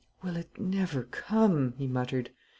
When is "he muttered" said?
1.77-2.31